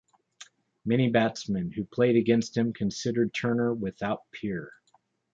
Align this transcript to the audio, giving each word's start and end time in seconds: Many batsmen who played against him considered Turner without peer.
Many 0.83 1.11
batsmen 1.11 1.69
who 1.69 1.85
played 1.85 2.15
against 2.15 2.57
him 2.57 2.73
considered 2.73 3.35
Turner 3.35 3.71
without 3.71 4.23
peer. 4.31 4.73